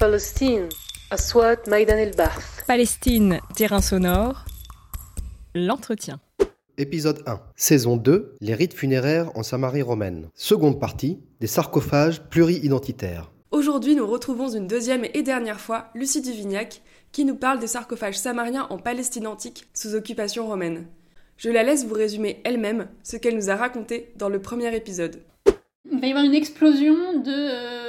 [0.00, 0.70] Palestine,
[1.10, 2.64] Aswad Maïdan el Barth.
[2.66, 4.46] Palestine, terrain sonore.
[5.54, 6.20] L'entretien.
[6.78, 7.38] Épisode 1.
[7.54, 8.34] Saison 2.
[8.40, 10.30] Les rites funéraires en Samarie romaine.
[10.34, 11.18] Seconde partie.
[11.40, 13.30] Des sarcophages pluri-identitaires.
[13.50, 16.80] Aujourd'hui, nous retrouvons une deuxième et dernière fois Lucie Duvignac
[17.12, 20.86] qui nous parle des sarcophages samariens en Palestine antique sous occupation romaine.
[21.36, 25.20] Je la laisse vous résumer elle-même ce qu'elle nous a raconté dans le premier épisode.
[25.92, 27.79] Il va y avoir une explosion de, euh,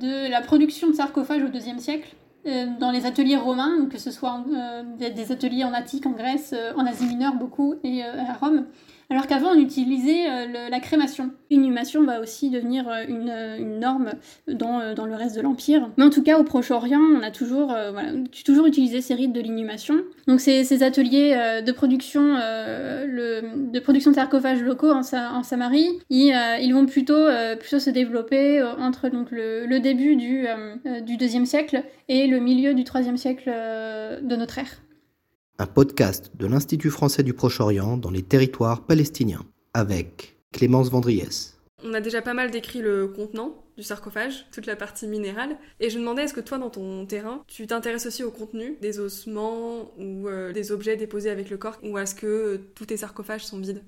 [0.00, 2.14] de la production de sarcophages au IIe siècle
[2.46, 6.54] euh, dans les ateliers romains, que ce soit euh, des ateliers en Attique, en Grèce,
[6.76, 8.66] en Asie mineure beaucoup et à Rome
[9.10, 11.30] alors qu'avant on utilisait euh, la crémation.
[11.50, 14.12] L'inhumation va aussi devenir euh, une, norme
[14.46, 15.88] dans, euh, dans, le reste de l'Empire.
[15.96, 17.74] Mais en tout cas au Proche-Orient, on a toujours,
[18.44, 19.96] toujours utilisé ces rites de l'inhumation.
[20.26, 27.90] Donc ces, ateliers de production, de production sarcophages locaux en, Samarie, ils, vont plutôt, se
[27.90, 30.46] développer entre donc, le, début du,
[31.02, 34.80] du deuxième siècle et le milieu du troisième siècle de notre ère
[35.60, 39.42] un podcast de l'Institut français du Proche-Orient dans les territoires palestiniens,
[39.74, 41.58] avec Clémence Vendriès.
[41.84, 45.90] On a déjà pas mal décrit le contenant du sarcophage, toute la partie minérale, et
[45.90, 49.00] je me demandais est-ce que toi dans ton terrain, tu t'intéresses aussi au contenu des
[49.00, 52.96] ossements ou euh, des objets déposés avec le corps, ou est-ce que euh, tous tes
[52.96, 53.82] sarcophages sont vides?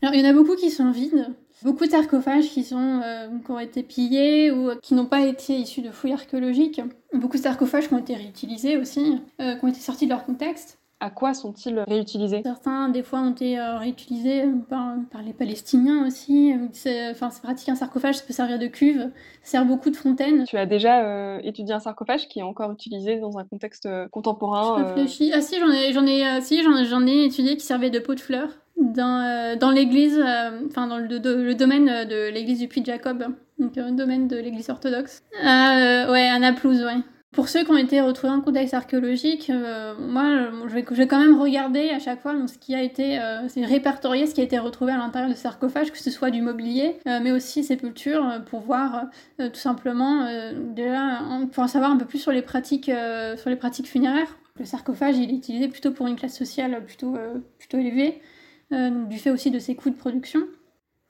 [0.00, 1.26] Alors il y en a beaucoup qui sont vides,
[1.64, 5.54] beaucoup de sarcophages qui, sont, euh, qui ont été pillés ou qui n'ont pas été
[5.54, 6.80] issus de fouilles archéologiques,
[7.14, 10.78] beaucoup de sarcophages qui ont été réutilisés aussi, qui ont été sortis de leur contexte
[11.04, 12.40] à quoi sont-ils réutilisés?
[12.42, 16.54] Certains, des fois, ont été euh, réutilisés euh, par, les Palestiniens aussi.
[16.72, 19.10] C'est, enfin, c'est pratique un sarcophage, ça peut servir de cuve,
[19.42, 20.44] ça sert beaucoup de fontaine.
[20.44, 24.78] Tu as déjà euh, étudié un sarcophage qui est encore utilisé dans un contexte contemporain
[24.78, 25.30] Je réfléchis.
[25.34, 28.20] Ah si, j'en ai, j'en ai, si, j'en, ai étudié qui servait de pot de
[28.20, 30.18] fleurs dans, dans l'église,
[30.66, 33.26] enfin dans le, le, domaine de l'église du Puy de Jacob,
[33.58, 35.22] donc le domaine de l'église orthodoxe.
[35.42, 37.02] ouais, à Naplouse, ouais.
[37.34, 41.40] Pour ceux qui ont été retrouvés en contexte archéologique, euh, moi, je vais, quand même
[41.40, 44.92] regarder à chaque fois ce qui a été euh, répertorié, ce qui a été retrouvé
[44.92, 49.06] à l'intérieur de sarcophages, que ce soit du mobilier, euh, mais aussi sépultures, pour voir
[49.36, 50.26] tout simplement
[50.74, 51.20] déjà
[51.52, 52.90] pour en savoir un peu plus sur les pratiques,
[53.36, 54.36] sur les pratiques funéraires.
[54.58, 57.16] Le sarcophage, il est utilisé plutôt pour une classe sociale plutôt,
[57.58, 58.20] plutôt élevée,
[58.70, 60.40] du fait aussi de ses coûts de production.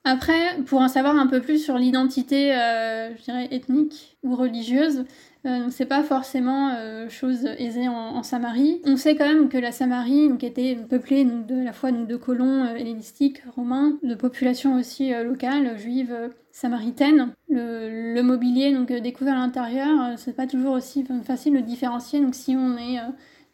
[0.05, 5.05] Après, pour en savoir un peu plus sur l'identité, je dirais, ethnique ou religieuse,
[5.47, 8.81] euh, c'est pas forcément euh, chose aisée en, Samarie.
[8.87, 12.17] On sait quand même que la Samarie était peuplée donc, de la fois donc, de
[12.17, 17.35] colons euh, hellénistiques, romains, de populations aussi locales, juives, samaritaines.
[17.51, 22.21] Le, mobilier donc découvert à l'intérieur, c'est pas toujours aussi facile de différencier.
[22.21, 23.01] Donc si on est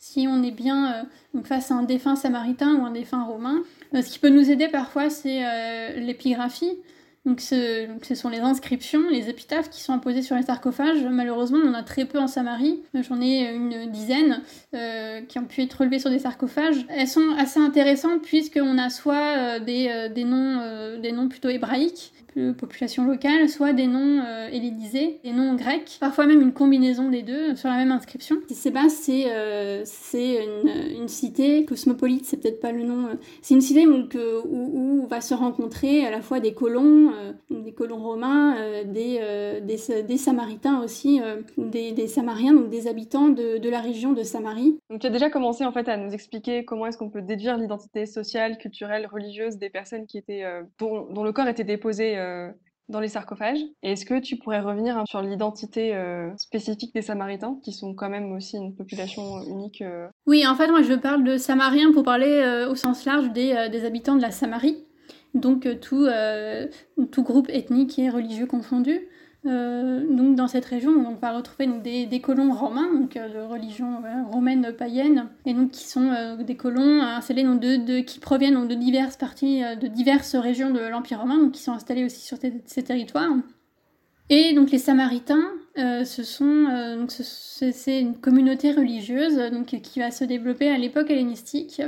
[0.01, 3.63] si on est bien donc face à un défunt samaritain ou un défunt romain.
[3.95, 5.41] ce qui peut nous aider parfois, c'est
[6.01, 6.77] l'épigraphie.
[7.27, 11.05] Donc ce, sont les inscriptions, les épitaphes qui sont imposées sur les sarcophages.
[11.05, 12.83] Malheureusement, on en a très peu en Samarie.
[12.95, 14.41] J'en ai une dizaine
[14.75, 16.87] euh, qui ont pu être relevées sur des sarcophages.
[16.89, 21.51] Elles sont assez intéressantes puisqu'on a soit euh, des, euh, des, noms, des noms plutôt
[21.51, 22.13] hébraïques,
[22.57, 27.57] population locale, soit des noms euh, des noms grecs, parfois même une combinaison des deux
[27.57, 28.37] sur la même inscription.
[28.49, 33.07] Sébas, c'est euh, une, une, cité cosmopolite, c'est peut-être pas le nom.
[33.07, 34.07] Euh, c'est une cité où,
[34.45, 39.21] où, va se rencontrer à la fois des colons, euh, des colons romains, des,
[39.63, 41.21] des, des, samaritains aussi,
[41.57, 44.79] des, des, samariens, donc des habitants de, de, la région de Samarie.
[44.91, 47.57] Donc tu as déjà commencé en fait à nous expliquer comment est-ce qu'on peut déduire
[47.57, 50.45] l'identité sociale, culturelle, religieuse des personnes qui étaient
[50.79, 52.51] dont, dont le corps était déposé euh,
[52.89, 53.61] dans les sarcophages.
[53.83, 58.33] est-ce que tu pourrais revenir sur l'identité euh, spécifique des Samaritains, qui sont quand même
[58.33, 60.09] aussi une population unique euh?
[60.27, 63.53] Oui, en fait, moi je parle de Samariens pour parler au sens large des,
[63.85, 64.85] habitants de la Samarie,
[65.35, 66.09] donc tout,
[67.13, 69.09] tout groupe ethnique et religieux confondu.
[69.47, 73.29] Euh, donc dans cette région, on va retrouver donc, des, des, colons romains, donc euh,
[73.29, 78.01] de religion romaine païenne, et donc qui sont euh, des colons installés donc, de, de,
[78.01, 81.73] qui proviennent donc, de diverses parties, de diverses régions de l'Empire romain, donc qui sont
[81.73, 82.37] installés aussi sur
[82.67, 83.33] ces territoires.
[84.29, 85.43] Et donc les Samaritains,
[85.77, 91.83] ce sont donc c'est une communauté religieuse donc qui va se développer à l'époque hellénistique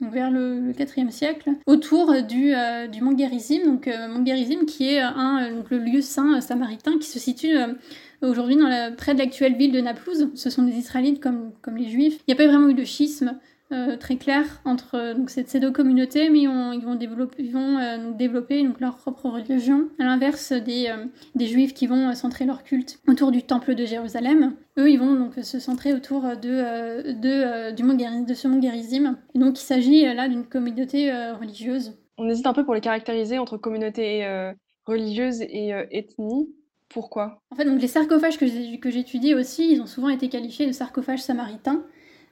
[0.00, 5.78] vers le, 4e siècle, autour du, euh, du donc euh, qui est un, donc, le
[5.78, 7.74] lieu saint samaritain qui se situe euh,
[8.22, 8.56] aujourd'hui
[8.96, 10.30] près de l'actuelle ville de Naplouse.
[10.34, 12.18] Ce sont des Israélites comme, comme les Juifs.
[12.26, 13.38] Il n'y a pas vraiment eu de schisme
[13.74, 17.78] euh, très clair entre euh, donc, ces, deux communautés, mais ils, vont développer, ils vont,
[17.78, 20.94] euh, développer donc, leur propre religion, à l'inverse des,
[21.34, 24.54] des juifs qui vont centrer leur culte autour du temple de Jérusalem.
[24.78, 29.18] Eux, ils vont donc se centrer autour de, de, du mont de ce mont Gérizim.
[29.34, 31.96] Et donc, il s'agit là d'une communauté religieuse.
[32.16, 34.24] On hésite un peu pour les caractériser entre communauté
[34.86, 36.48] religieuse et ethnie
[36.88, 37.42] Pourquoi?
[37.50, 41.22] En fait, donc les sarcophages que j'étudie aussi, ils ont souvent été qualifiés de sarcophages
[41.22, 41.84] samaritains.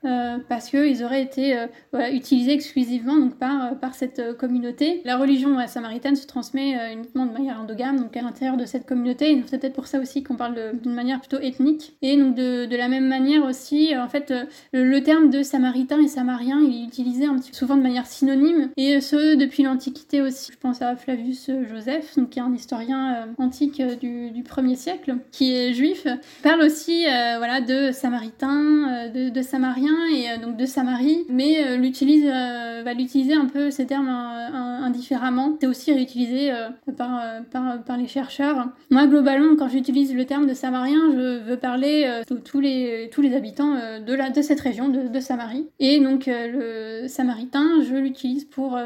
[0.05, 5.01] Euh, parce qu'ils auraient été euh, utilisés exclusivement donc, par, euh, par cette communauté.
[5.05, 9.43] La religion samaritaine se transmet uniquement de manière endogame, donc à l'intérieur de cette communauté,
[9.47, 11.95] c'est peut-être pour ça aussi qu'on parle d'une manière plutôt ethnique.
[12.03, 14.33] Et donc de, de la même manière aussi, en fait,
[14.73, 18.71] le, terme de samaritain et samarien, il est utilisé un petit, souvent de manière synonyme,
[18.77, 20.53] et ce depuis l'Antiquité aussi.
[20.53, 25.17] Je pense à Flavius Joseph, donc, qui est un historien antique du, du 1er siècle,
[25.31, 26.07] qui est juif,
[26.43, 31.77] parle aussi voilà, de samaritain, de, de samarien, et euh, donc de Samarie, mais euh,
[31.77, 35.57] l'utilise, euh, va l'utiliser un peu ces termes indifféremment.
[35.61, 36.53] C'est aussi réutilisé
[36.97, 38.69] par, par, par, les chercheurs.
[38.91, 43.23] Moi, globalement, quand j'utilise le terme de Samarien, je veux parler de tous les, tous
[43.23, 45.69] les habitants de, la, de cette région, de, de Samarie.
[45.79, 48.79] Et donc, le Samaritain, je l'utilise pour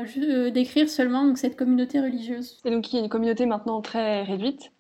[0.53, 2.59] décrire seulement donc, cette communauté religieuse.
[2.65, 4.73] Et donc, il y a une communauté maintenant très réduite,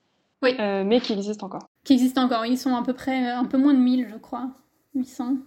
[0.42, 0.50] oui.
[0.58, 1.66] mais qui existe encore.
[1.84, 2.44] Qui existe encore.
[2.44, 4.50] Ils sont à peu près un peu moins de 1000, je crois.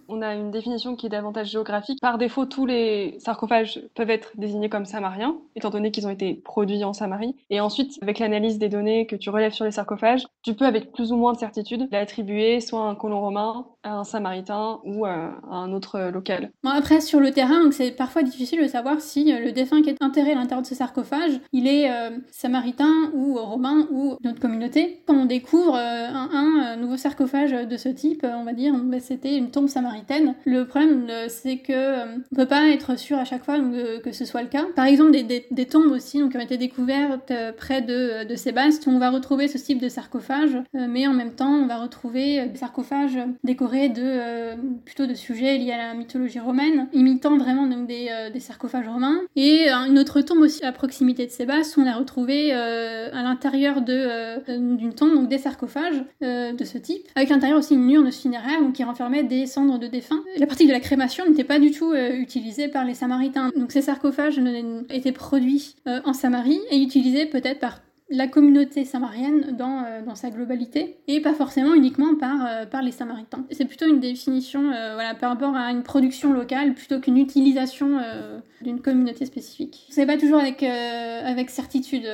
[0.08, 2.00] On a une définition qui est davantage géographique.
[2.00, 6.34] Par défaut, tous les sarcophages peuvent être désignés comme samariens, étant donné qu'ils ont été
[6.34, 7.36] produits en Samarie.
[7.50, 10.92] Et ensuite, avec l'analyse des données que tu relèves sur les sarcophages, tu peux, avec
[10.92, 15.40] plus ou moins de certitude, l'attribuer soit à un colon romain, un samaritain ou à
[15.50, 16.50] un autre local.
[16.62, 19.90] Bon, après, sur le terrain, c'est parfois difficile de savoir si euh, le défunt qui
[19.90, 24.40] est enterré à l'intérieur de ce sarcophage, il est euh, samaritain ou romain ou notre
[24.40, 25.02] communauté.
[25.06, 29.36] Quand on découvre euh, un, nouveau sarcophage de ce type, on va dire, bah, c'était
[29.36, 30.34] une tombe samaritaine.
[30.44, 33.58] Le problème, c'est que on peut pas être sûr à chaque fois
[34.02, 34.66] que ce soit le cas.
[34.76, 38.98] Par exemple, des, tombes aussi donc, qui ont été découvertes près de, de Sébaste, on
[38.98, 43.18] va retrouver ce type de sarcophage, mais en même temps, on va retrouver des sarcophages
[43.44, 48.40] décorés de plutôt de sujets liés à la mythologie romaine, imitant vraiment donc, des, des
[48.40, 49.20] sarcophages romains.
[49.36, 53.82] Et une autre tombe aussi à proximité de Sébaste, où on a retrouvé à l'intérieur
[53.82, 58.74] d'une tombe donc des sarcophages de ce type, avec l'intérieur aussi une urne funéraire donc,
[58.74, 60.22] qui renfermait des cendres de défunts.
[60.38, 63.50] La partie de la crémation n'était pas du tout euh, utilisée par les Samaritains.
[63.56, 64.40] Donc ces sarcophages
[64.90, 70.14] étaient produits euh, en Samarie et utilisés peut-être par la communauté samarienne dans, euh, dans,
[70.14, 73.44] sa globalité et pas forcément uniquement par, par les Samaritains.
[73.50, 78.00] C'est plutôt une définition voilà, par rapport à une production locale plutôt qu'une utilisation
[78.60, 79.86] d'une communauté spécifique.
[79.88, 82.06] On ne sait pas toujours avec, avec certitude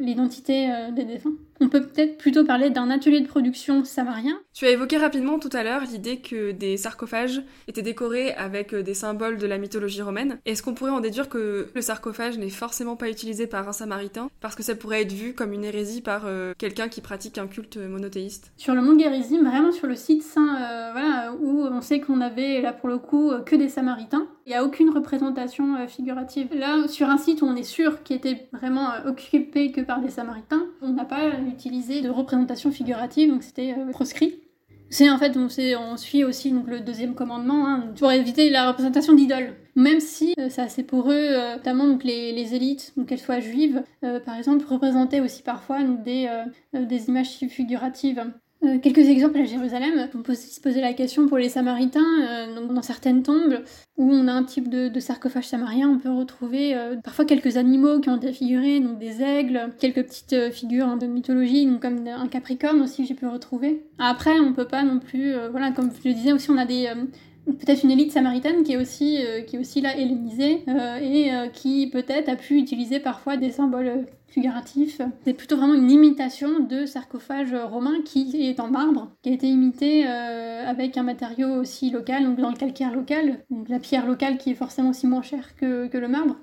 [0.00, 1.34] l'identité des défunts.
[1.60, 4.38] On peut peut-être plutôt parler d'un atelier de production samarien.
[4.52, 8.82] Tu as évoqué rapidement tout à l'heure l'idée que des sarcophages étaient décorés avec euh,
[8.82, 10.38] des symboles de la mythologie romaine.
[10.44, 14.28] Est-ce qu'on pourrait en déduire que le sarcophage n'est forcément pas utilisé par un samaritain
[14.40, 17.46] parce que ça pourrait être vu comme une hérésie par euh, quelqu'un qui pratique un
[17.46, 18.52] culte monothéiste?
[18.56, 22.20] Sur le mont Guérizim, vraiment sur le site saint, euh, voilà, où on sait qu'on
[22.20, 26.48] avait là pour le coup que des samaritains, il n'y a aucune représentation figurative.
[26.54, 30.08] Là, sur un site où on est sûr qu'il était vraiment occupé que par des
[30.08, 34.38] samaritains, on n'a pas utilisé de représentation figurative, donc c'était euh, proscrit.
[34.88, 35.48] C'est en fait, on,
[35.80, 39.54] on, suit aussi donc, le deuxième commandement hein, pour éviter la représentation d'idoles.
[39.74, 43.40] Même si euh, c'est assez pour eux, euh, notamment donc, les, les élites, qu'elles soient
[43.40, 46.30] juives, par exemple, représentaient aussi parfois des,
[46.72, 48.24] des images figuratives.
[48.66, 50.08] Euh, quelques exemples à Jérusalem.
[50.14, 53.62] On peut se poser la question pour les Samaritains, euh, donc dans certaines tombes
[53.96, 58.00] où on a un type de, sarcophage samarien, on peut retrouver euh, parfois quelques animaux
[58.00, 62.82] qui ont été figurés, donc des aigles, quelques petites figures de mythologie, comme un capricorne
[62.82, 63.84] aussi j'ai pu retrouver.
[63.98, 66.90] Après, on peut pas non plus, voilà, comme je le disais aussi, on a des
[67.46, 70.64] peut-être une élite samaritaine qui est aussi, qui est aussi là hellénisée
[71.00, 75.00] et qui peut-être a pu utiliser parfois des symboles figuratif.
[75.24, 79.46] C'est plutôt vraiment une imitation de sarcophage romain qui est en marbre, qui a été
[79.46, 84.06] imité euh, avec un matériau aussi local, donc dans le calcaire local, donc la pierre
[84.06, 86.36] locale qui est forcément aussi moins chère que, que le marbre.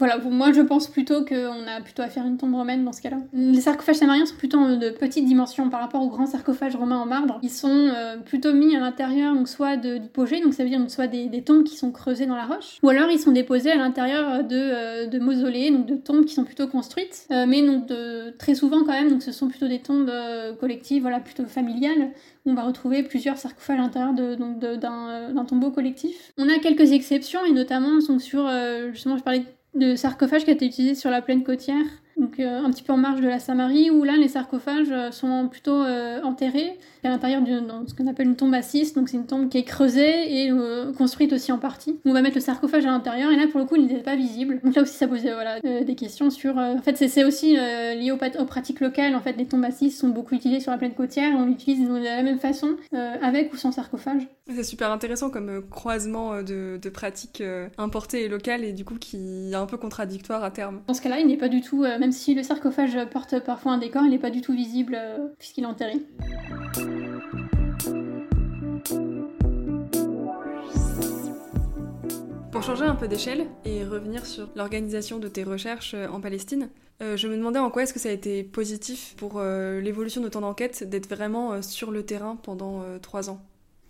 [0.00, 3.02] Voilà, moi je pense plutôt qu'on a plutôt à faire une tombe romaine dans ce
[3.02, 3.18] cas-là.
[3.34, 7.04] Les sarcophages samariens sont plutôt de petite dimension par rapport aux grands sarcophages romains en
[7.04, 7.38] marbre.
[7.42, 11.06] Ils sont euh, plutôt mis à l'intérieur, donc soit d'hypogées, donc ça veut dire soit
[11.06, 14.42] des, tombes qui sont creusées dans la roche, ou alors ils sont déposés à l'intérieur
[14.42, 17.92] de, euh, de, mausolées, donc de tombes qui sont plutôt construites, euh, mais donc
[18.38, 20.10] très souvent quand même, donc ce sont plutôt des tombes
[20.60, 22.08] collectives, voilà, plutôt familiales,
[22.46, 26.32] on va retrouver plusieurs sarcophages à l'intérieur d'un tombeau collectif.
[26.38, 28.48] On a quelques exceptions, et notamment sont sur,
[28.92, 31.84] justement je parlais de sarcophage qui a été utilisé sur la plaine côtière
[32.20, 35.10] donc euh, un petit peu en marge de la Samarie, où là les sarcophages euh,
[35.10, 39.16] sont plutôt euh, enterrés à l'intérieur de ce qu'on appelle une tombe assise, donc c'est
[39.16, 40.52] une tombe qui est creusée et
[40.98, 41.98] construite aussi en partie.
[42.04, 44.16] On va mettre le sarcophage à l'intérieur, et là pour le coup il n'était pas
[44.16, 44.60] visible.
[44.62, 46.58] Donc là aussi ça posait voilà, des questions sur...
[46.58, 50.34] en fait c'est aussi lié aux, pratiques locales, en fait les tombes assises sont beaucoup
[50.34, 54.28] utilisées sur la plaine côtière, on l'utilise de la même façon, avec ou sans sarcophage.
[54.54, 57.42] C'est super intéressant comme croisement de, pratiques
[57.78, 60.82] importées et locales, et du coup qui est un peu contradictoire à terme.
[60.86, 63.70] Dans ce cas-là il n'est pas du tout, même même si le sarcophage porte parfois
[63.70, 64.98] un décor, il n'est pas du tout visible
[65.38, 65.94] puisqu'il est enterré.
[72.50, 76.68] Pour changer un peu d'échelle et revenir sur l'organisation de tes recherches en Palestine,
[77.00, 80.42] je me demandais en quoi est-ce que ça a été positif pour l'évolution de ton
[80.42, 83.40] enquête d'être vraiment sur le terrain pendant trois ans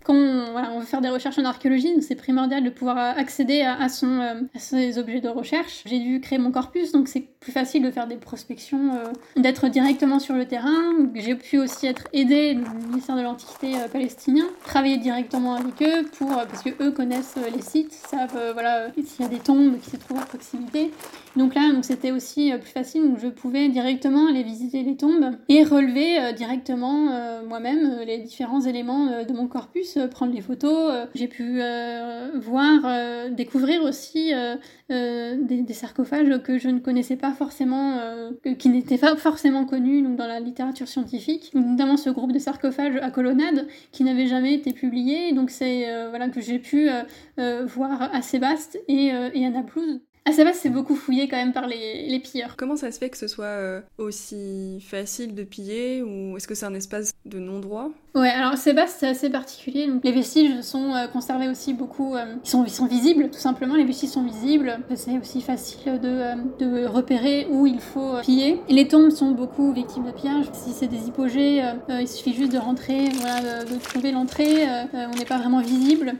[0.03, 4.19] quand on, veut faire des recherches en archéologie, c'est primordial de pouvoir accéder à, son,
[4.19, 5.83] euh, à ses objets de recherche.
[5.85, 9.67] J'ai dû créer mon corpus, donc c'est plus facile de faire des prospections, euh, d'être
[9.67, 10.93] directement sur le terrain.
[11.15, 16.05] J'ai pu aussi être aidée du ministère de l'Antiquité euh, palestinien, travailler directement avec eux
[16.17, 19.91] pour, parce que eux connaissent les sites, savent voilà s'il y a des tombes qui
[19.91, 20.91] se trouvent à proximité.
[21.35, 25.63] Donc là, c'était aussi plus facile, donc je pouvais directement aller visiter les tombes et
[25.63, 27.09] relever directement
[27.47, 30.91] moi-même les différents éléments de mon corpus euh, prendre les photos.
[30.91, 34.33] Euh, j'ai pu euh, voir, découvrir aussi
[34.89, 37.99] des, sarcophages que je ne connaissais pas forcément,
[38.57, 42.97] qui n'étaient pas forcément connus donc, dans la littérature scientifique, notamment ce groupe de sarcophages
[43.01, 45.31] à colonnade qui n'avait jamais été publié.
[45.33, 46.89] Donc c'est voilà que j'ai pu
[47.37, 50.01] voir à Sébaste et, à Naplouse.
[50.25, 52.55] À Sébaste, c'est beaucoup fouillé quand même par les, pilleurs.
[52.57, 56.65] Comment ça se fait que ce soit aussi facile de piller ou est-ce que c'est
[56.65, 57.91] un espace de non-droit?
[58.13, 59.87] Ouais, alors Sébastien, c'est assez particulier.
[59.87, 62.15] Donc, les vestiges sont euh, conservés aussi beaucoup.
[62.15, 63.75] Euh, ils, sont, visibles, tout simplement.
[63.75, 64.79] Les vestiges sont visibles.
[64.95, 68.59] C'est aussi facile de, euh, de repérer où il faut piller.
[68.67, 70.45] Les tombes sont beaucoup victimes de pillage.
[70.51, 74.67] Si c'est des hypogées, il suffit juste de rentrer, voilà, de, trouver l'entrée.
[74.93, 76.13] on n'est pas vraiment visible.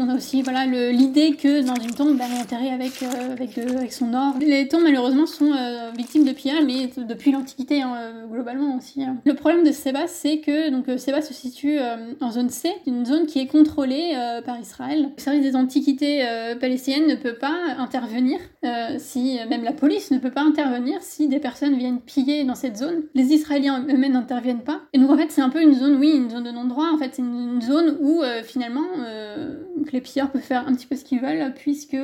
[0.00, 3.58] on a aussi voilà l'idée que dans une tombe, bah, on est enterré avec, avec,
[3.58, 4.34] avec, son or.
[4.40, 5.52] Les tombes, malheureusement, sont
[5.96, 7.96] victimes de pillage, mais depuis l'Antiquité, hein,
[8.30, 9.02] globalement aussi.
[9.02, 9.16] Hein.
[9.24, 13.26] Le problème de Sébastien, c'est que donc, Sébastien situe euh, en zone C, une zone
[13.26, 15.10] qui est contrôlée euh, par Israël.
[15.16, 18.38] Le service des antiquités euh, palestiniennes ne peut pas intervenir,
[18.98, 22.76] si même la police ne peut pas intervenir si des personnes viennent piller dans cette
[22.76, 23.02] zone.
[23.14, 24.80] Les Israéliens eux-mêmes n'interviennent pas.
[24.92, 26.86] Et donc en fait c'est un peu une zone, oui, une zone de non-droit.
[26.92, 28.86] En fait c'est une, zone où finalement
[29.92, 31.96] les pilleurs peuvent faire un petit peu ce qu'ils veulent puisque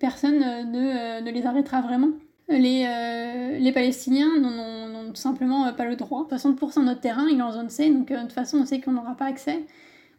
[0.00, 2.08] personne ne, ne les arrêtera vraiment
[2.48, 6.26] les, euh, les Palestiniens n'ont tout simplement euh, pas le droit.
[6.30, 8.66] 60% de notre terrain, il est en zone C, donc euh, de toute façon, on
[8.66, 9.60] sait qu'on n'aura pas accès.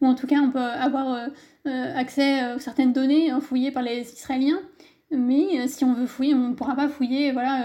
[0.01, 1.29] Ou en tout cas, on peut avoir
[1.65, 4.59] accès à certaines données fouillées par les Israéliens.
[5.11, 7.63] Mais si on veut fouiller, on ne pourra pas fouiller voilà,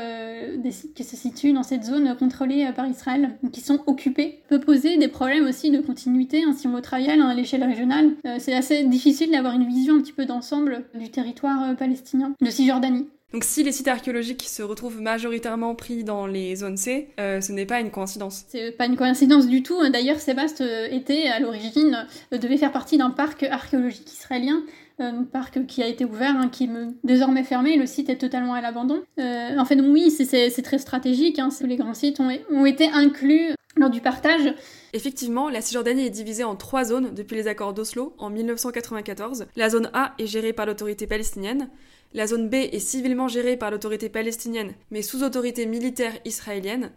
[0.56, 4.42] des sites qui se situent dans cette zone contrôlée par Israël, qui sont occupés.
[4.42, 7.64] Ça peut poser des problèmes aussi de continuité hein, si on veut travailler à l'échelle
[7.64, 8.12] régionale.
[8.38, 13.08] c'est assez difficile d'avoir une vision un petit peu d'ensemble du territoire palestinien, de Cisjordanie.
[13.34, 17.52] Donc si les sites archéologiques se retrouvent majoritairement pris dans les zones C, euh, ce
[17.52, 18.44] n'est pas une coïncidence.
[18.48, 19.86] C'est pas une coïncidence du tout.
[19.90, 24.62] D'ailleurs, Sébastien euh, était à l'origine, euh, devait faire partie d'un parc archéologique israélien.
[24.98, 26.70] Un parc qui a été ouvert, hein, qui est
[27.04, 29.00] désormais fermé, le site est totalement à l'abandon.
[29.16, 34.00] en fait, oui, c'est très stratégique, hein, les grands sites ont été inclus lors du
[34.00, 34.54] partage.
[34.92, 39.46] Effectivement, la Cisjordanie est divisée en trois zones depuis les accords d'Oslo en 1994.
[39.56, 41.68] La zone A est gérée par l'autorité palestinienne,
[42.14, 46.90] la zone B est civilement gérée par l'autorité palestinienne, mais sous autorité militaire israélienne.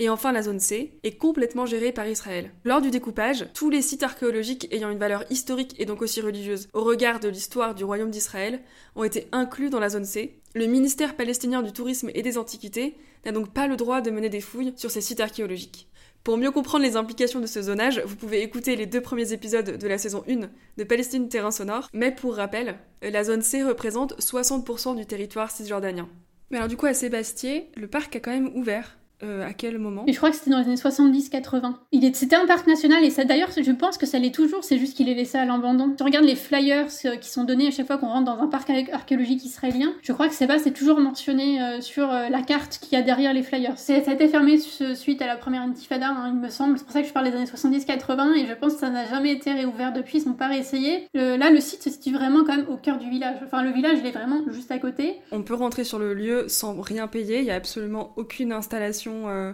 [0.00, 2.52] Et enfin, la zone C est complètement gérée par Israël.
[2.64, 6.68] Lors du découpage, tous les sites archéologiques ayant une valeur historique et donc aussi religieuse
[6.72, 8.60] au regard de l'histoire du royaume d'Israël
[8.94, 10.38] ont été inclus dans la zone C.
[10.54, 14.28] Le ministère palestinien du tourisme et des antiquités n'a donc pas le droit de mener
[14.28, 15.88] des fouilles sur ces sites archéologiques.
[16.24, 19.78] Pour mieux comprendre les implications de ce zonage, vous pouvez écouter les deux premiers épisodes
[19.78, 24.20] de la saison 1 de Palestine Terrain Sonore, mais pour rappel, la zone C représente
[24.20, 26.08] 60% du territoire cisjordanien.
[26.50, 29.78] Mais alors du coup à Sébastien, le parc a quand même ouvert euh, à quel
[29.78, 31.74] moment Je crois que c'était dans les années 70-80.
[31.92, 34.78] Il c'était un parc national et ça d'ailleurs je pense que ça l'est toujours, c'est
[34.78, 35.94] juste qu'il est laissé à l'abandon.
[35.96, 38.46] Tu regardes les flyers euh, qui sont donnés à chaque fois qu'on rentre dans un
[38.46, 42.78] parc archéologique israélien, je crois que c'est pas c'est toujours mentionné euh, sur la carte
[42.78, 43.78] qu'il y a derrière les flyers.
[43.78, 46.78] Ça a été fermé suite à la première intifada, hein, il me semble.
[46.78, 49.06] C'est pour ça que je parle des années 70-80 et je pense que ça n'a
[49.06, 51.08] jamais été réouvert depuis, ils n'ont pas réessayé.
[51.14, 53.36] là le site se situe vraiment quand même au cœur du village.
[53.44, 55.16] Enfin le village il est vraiment juste à côté.
[55.32, 59.07] On peut rentrer sur le lieu sans rien payer, il y a absolument aucune installation
[59.10, 59.52] euh,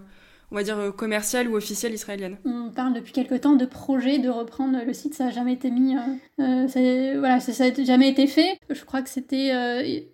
[0.50, 2.36] on va dire, euh, ou officielle israélienne.
[2.44, 5.70] On parle depuis quelque temps de projet de reprendre le site, ça n'a jamais été
[5.70, 5.96] mis,
[6.40, 8.58] euh, voilà, ça n'a jamais été fait.
[8.70, 9.52] Je crois que c'était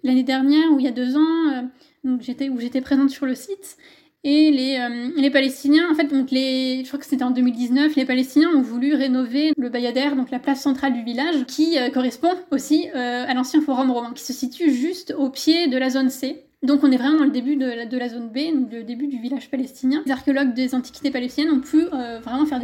[0.02, 1.68] l'année dernière ou il y a deux ans,
[2.04, 3.76] où j'étais présente sur le site.
[4.22, 8.04] Et les, les Palestiniens, en fait, donc les, je crois que c'était en 2019, les
[8.04, 12.88] Palestiniens ont voulu rénover le Bayader, donc la place centrale du village, qui correspond aussi
[12.90, 16.44] à l'ancien forum romain, qui se situe juste au pied de la zone C.
[16.62, 19.18] Donc on est vraiment dans le début de la, zone B, donc le début du
[19.18, 20.02] village palestinien.
[20.04, 22.60] Les archéologues des antiquités palestiniennes ont pu euh, vraiment faire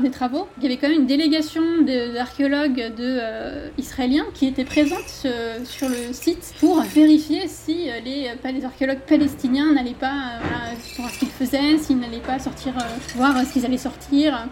[0.00, 0.46] des, travaux.
[0.56, 1.60] Il y avait quand même une délégation
[2.14, 8.30] d'archéologues de, euh, israéliens qui étaient présentes euh, sur le site pour vérifier si les,
[8.64, 10.40] archéologues palestiniens n'allaient pas
[10.96, 12.72] voir ce qu'ils faisaient, s'ils n'allaient pas sortir,
[13.16, 14.48] voir ce qu'ils allaient sortir,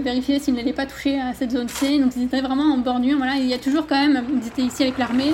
[0.00, 1.98] vérifier s'ils n'allaient pas toucher à cette zone C.
[1.98, 3.18] Donc ils étaient vraiment en bordure.
[3.18, 5.32] Voilà, il y a toujours quand même, ils étaient ici avec l'armée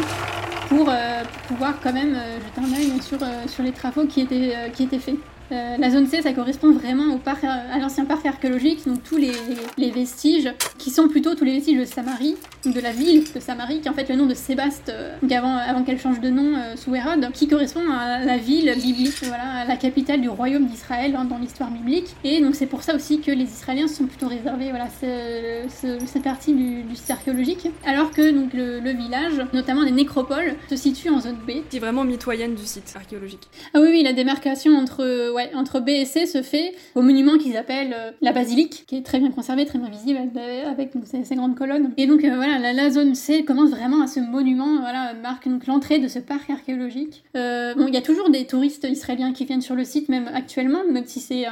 [0.69, 4.53] pour, pour, pouvoir quand même jeter un œil sur, euh, sur les travaux qui étaient,
[4.57, 5.17] euh, qui étaient faits.
[5.51, 9.17] Euh, la zone C, ça correspond vraiment au parc, à l'ancien parc archéologique, donc tous
[9.17, 9.33] les,
[9.79, 12.37] les, vestiges, qui sont plutôt tous les vestiges de Samarie,
[12.67, 15.57] de la ville de Samarie, qui est en fait le nom de Sébaste, euh, avant,
[15.57, 19.61] avant qu'elle change de nom euh, sous Hérode, qui correspond à la ville biblique, voilà,
[19.61, 22.15] à la capitale du royaume d'Israël hein, dans l'histoire biblique.
[22.25, 26.53] Et donc c'est pour ça aussi que les Israéliens sont plutôt réservés voilà, cette partie
[26.53, 31.09] du, du, site archéologique, alors que donc, le, le, village, notamment des nécropoles, se situe
[31.09, 31.53] en zone B.
[31.71, 33.49] Qui est vraiment mitoyenne du site archéologique.
[33.75, 37.57] Ah oui, oui, la démarcation entre entre B et C se fait au monument qu'ils
[37.57, 40.19] appellent euh, la basilique, qui est très bien conservé, très bien visible
[40.67, 41.93] avec, ces, grandes colonnes.
[41.97, 45.67] Et donc euh, voilà, la, zone C commence vraiment à ce monument, voilà, marque donc
[45.67, 47.25] l'entrée de ce parc archéologique.
[47.37, 50.29] Euh, bon, il y a toujours des touristes israéliens qui viennent sur le site, même
[50.33, 51.47] actuellement, même si c'est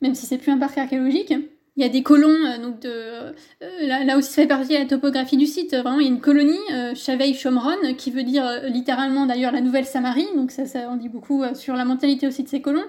[0.00, 1.34] même si c'est plus un parc archéologique.
[1.78, 3.32] Il y a des colons, donc de,
[3.86, 5.70] là, aussi ça fait partie de la topographie du site.
[5.70, 9.60] Vraiment, il y a une colonie, euh, Shavei Shomron, qui veut dire littéralement d'ailleurs la
[9.60, 10.26] Nouvelle Samarie.
[10.34, 12.84] Donc ça, ça en dit beaucoup sur la mentalité aussi de ces colons.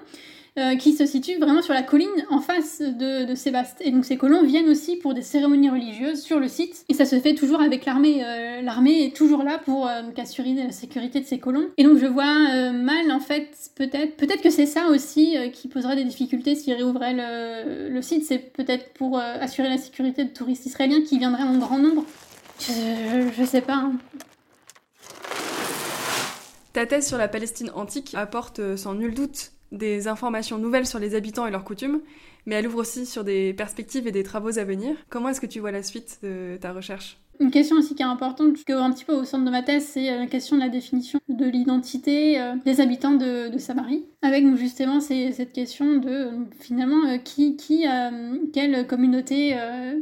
[0.58, 3.76] Euh, qui se situe vraiment sur la colline en face de, de Sébaste.
[3.82, 6.84] Et donc ces colons viennent aussi pour des cérémonies religieuses sur le site.
[6.88, 8.24] Et ça se fait toujours avec l'armée.
[8.24, 11.68] Euh, l'armée est toujours là pour euh, assurer la sécurité de ces colons.
[11.76, 15.94] Et donc je vois mal en fait, peut-être, peut-être que c'est ça aussi qui poserait
[15.94, 18.24] des difficultés s'ils réouvraient le, le site.
[18.24, 22.04] C'est peut-être pour assurer la sécurité de touristes israéliens qui viendraient en grand nombre.
[22.58, 23.76] Je, je sais pas.
[23.76, 23.92] Hein.
[26.72, 31.14] Ta thèse sur la Palestine antique apporte sans nul doute des informations nouvelles sur les
[31.14, 32.00] habitants et leurs coutumes,
[32.46, 34.96] mais elle ouvre aussi sur des perspectives et des travaux à venir.
[35.08, 37.18] Comment est-ce que tu vois la suite de ta recherche?
[37.40, 39.86] Une question aussi qui est importante, qui un petit peu au centre de ma thèse,
[39.86, 44.04] c'est euh, la question de la définition de l'identité euh, des habitants de, Samarie.
[44.20, 47.56] Avec justement cette question de euh, finalement qui,
[48.52, 49.56] quelle communauté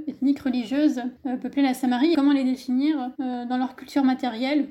[0.09, 1.01] ethnique religieuse
[1.41, 4.69] peuplait la Samarie, comment les définir dans leur culture matérielle,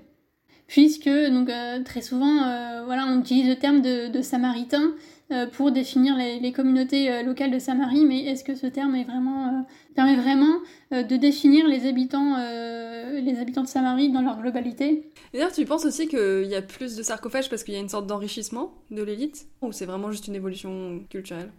[0.67, 4.93] puisque donc euh, très souvent euh, voilà on utilise le terme de, de samaritain
[5.31, 9.67] euh, pour définir les, communautés locales de Samarie, mais est-ce que ce terme est vraiment,
[9.93, 10.59] permet vraiment
[10.91, 15.11] de définir les habitants, les habitants de Samarie dans leur globalité?
[15.33, 17.89] D'ailleurs, tu penses aussi qu'il y a plus de sarcophages parce qu'il y a une
[17.89, 21.51] sorte d'enrichissement de l'élite, ou c'est vraiment juste une évolution culturelle?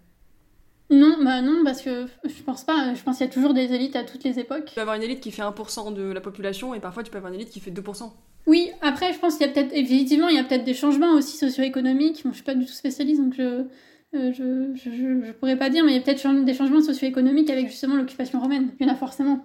[0.90, 2.94] Non, bah non, parce que je pense pas.
[2.94, 4.64] Je pense qu'il y a toujours des élites à toutes les époques.
[4.64, 7.18] Tu peux avoir une élite qui fait 1% de la population et parfois tu peux
[7.18, 8.10] avoir une élite qui fait 2%.
[8.48, 11.12] Oui, après, je pense qu'il y a peut-être, effectivement, il y a peut-être des changements
[11.12, 12.22] aussi socio-économiques.
[12.24, 15.68] Bon, je suis pas du tout spécialiste, donc je, euh, je, je, je, pourrais pas
[15.68, 18.70] dire, mais il y a peut-être des changements socio-économiques avec justement l'occupation romaine.
[18.80, 19.44] Il y en a forcément.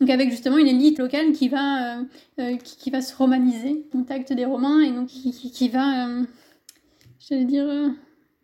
[0.00, 2.04] Donc avec justement une élite locale qui va, euh,
[2.38, 6.08] euh, qui, va se romaniser, contact des Romains, et donc qui, va,
[7.18, 7.66] j'allais dire,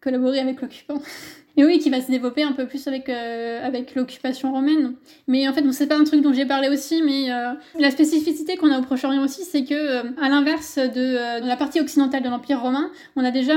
[0.00, 1.00] collaborer avec l'occupant.
[1.56, 4.94] Et oui, qui va se développer un peu plus avec, euh, avec l'occupation romaine.
[5.26, 7.90] Mais en fait, bon, c'est pas un truc dont j'ai parlé aussi, mais euh, la
[7.90, 12.22] spécificité qu'on a au Proche-Orient aussi, c'est que, euh, à l'inverse de, la partie occidentale
[12.22, 13.54] de l'Empire romain, on a déjà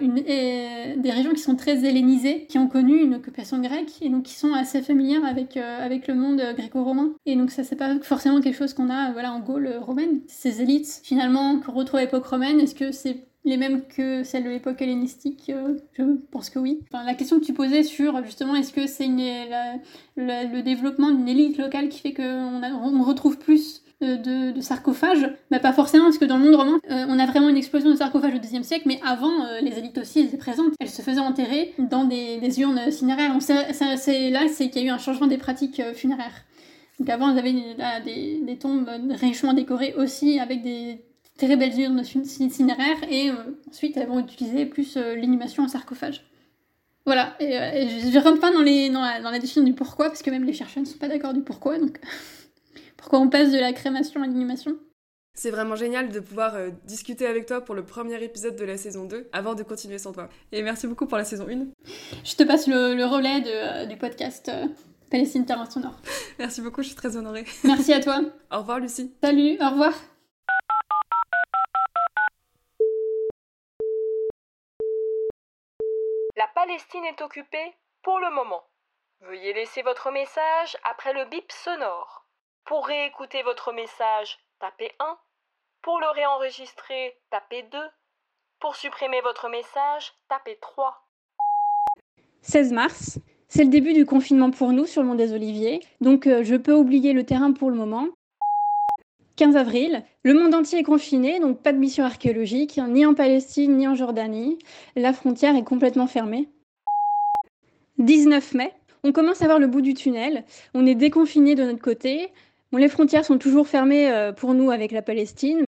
[0.00, 4.24] une, des régions qui sont très hellénisées, qui ont connu une occupation grecque, et donc
[4.24, 7.12] qui sont assez familières avec, avec le monde gréco-romain.
[7.26, 10.20] Et donc ça, c'est pas forcément quelque chose qu'on a voilà, en Gaule romaine.
[10.26, 14.44] Ces élites, finalement, qu'on retrouve à l'époque romaine, est-ce que c'est les mêmes que celles
[14.44, 16.80] de l'époque hellénistique euh, Je pense que oui.
[16.90, 19.08] Enfin, la question que tu posais sur justement est-ce que c'est
[20.16, 25.30] le développement d'une élite locale qui fait qu'on on retrouve plus euh, de, sarcophages?
[25.50, 27.90] Bah, Pas forcément, parce que dans le monde romain, euh, on a vraiment une explosion
[27.90, 30.72] de sarcophages au XIe siècle, mais avant, les élites aussi étaient présentes.
[30.80, 33.36] Elles se faisaient enterrer dans des, urnes funéraires.
[33.40, 36.44] C'est là c'est qu'il y a eu un changement des pratiques funéraires.
[36.98, 41.00] Donc avant, avait des, des tombes richement décorées aussi avec des
[41.38, 43.34] très belles urnes cinéraires et euh,
[43.68, 46.24] ensuite elles vont utiliser plus euh, l'inhumation en sarcophage.
[47.06, 49.74] Voilà, et, euh, je ne rentre pas dans, les, dans, la, dans la définition du
[49.74, 52.00] pourquoi, parce que même les chercheurs ne sont pas d'accord du pourquoi, donc
[52.96, 54.76] pourquoi on passe de la crémation à l'inhumation.
[55.36, 56.54] C'est vraiment génial de pouvoir
[56.86, 60.12] discuter avec toi pour le premier épisode de la saison 2 avant de continuer sans
[60.12, 60.28] toi.
[60.52, 61.66] Et merci beaucoup pour la saison 1.
[62.22, 64.48] Je te passe le, relais de, du podcast
[65.10, 65.98] Palestine Terrain Sonore.
[66.38, 67.44] Merci beaucoup, je suis très honorée.
[67.64, 68.20] Merci à toi.
[68.52, 69.12] au revoir Lucie.
[69.22, 69.92] Salut, au revoir.
[76.36, 78.62] La Palestine est occupée pour le moment.
[79.20, 82.24] Veuillez laisser votre message après le bip sonore.
[82.64, 85.18] Pour réécouter votre message, tapez 1.
[85.82, 87.78] Pour le réenregistrer, tapez 2.
[88.60, 91.06] Pour supprimer votre message, tapez 3.
[92.40, 96.26] 16 mars, c'est le début du confinement pour nous sur le Mont des Oliviers, donc
[96.26, 98.08] euh, je peux oublier le terrain pour le moment.
[99.36, 103.76] 15 avril, le monde entier est confiné, donc pas de mission archéologique, ni en Palestine
[103.76, 104.58] ni en Jordanie.
[104.94, 106.48] La frontière est complètement fermée.
[107.98, 111.82] 19 mai, on commence à voir le bout du tunnel, on est déconfiné de notre
[111.82, 112.28] côté.
[112.72, 115.64] Les frontières sont toujours fermées euh, pour nous avec la Palestine.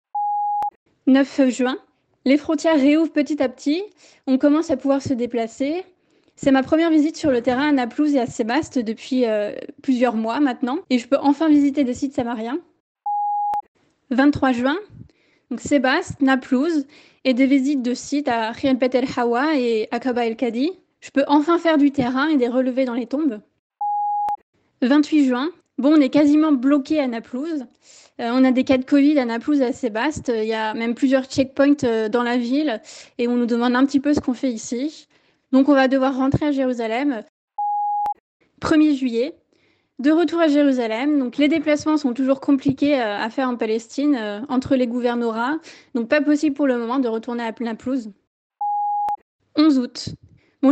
[1.06, 1.78] 9 juin,
[2.24, 3.84] les frontières réouvrent petit à petit,
[4.26, 5.84] on commence à pouvoir se déplacer.
[6.34, 10.16] C'est ma première visite sur le terrain à Naplouse et à Sébaste depuis euh, plusieurs
[10.16, 12.58] mois maintenant, et je peux enfin visiter des sites samariens.
[14.10, 14.76] 23 juin,
[15.50, 16.86] donc Sébaste, Naplouse,
[17.24, 20.72] et des visites de sites à Khianpet el Hawa et Akaba el Kadi.
[21.06, 23.38] Je peux enfin faire du terrain et des relevés dans les tombes.
[24.82, 27.64] 28 juin, bon, on est quasiment bloqué à Naplouse.
[28.20, 30.32] Euh, on a des cas de Covid à Naplouse à Sébaste.
[30.34, 32.82] Il y a même plusieurs checkpoints euh, dans la ville
[33.18, 35.06] et on nous demande un petit peu ce qu'on fait ici.
[35.52, 37.22] Donc on va devoir rentrer à Jérusalem.
[38.60, 39.36] 1er juillet,
[40.00, 41.20] de retour à Jérusalem.
[41.20, 45.60] Donc les déplacements sont toujours compliqués euh, à faire en Palestine entre les gouvernorats.
[45.94, 48.10] Donc pas possible pour le moment de retourner à Naplouse.
[49.54, 50.16] 11 août.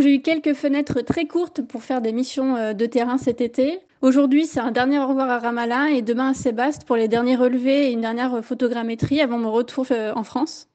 [0.00, 3.80] J'ai eu quelques fenêtres très courtes pour faire des missions euh, de terrain cet été.
[4.02, 7.37] Aujourd'hui, c'est un dernier au revoir à Ramallah et demain à Sébaste pour les derniers
[7.37, 10.68] relevés et une dernière photogrammétrie avant mon retour en France.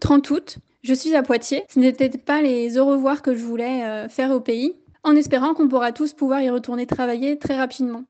[0.00, 1.64] 30 août, je suis à Poitiers.
[1.72, 5.68] Ce n'était pas les au revoir que je voulais faire au pays en espérant qu'on
[5.68, 8.04] pourra tous pouvoir y retourner travailler très rapidement.